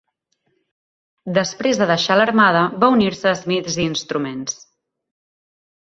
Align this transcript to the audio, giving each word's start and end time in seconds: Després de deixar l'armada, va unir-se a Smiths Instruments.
Després 1.35 1.81
de 1.83 1.87
deixar 1.93 2.17
l'armada, 2.21 2.65
va 2.85 2.91
unir-se 2.97 3.29
a 3.33 3.37
Smiths 3.43 3.77
Instruments. 3.87 4.57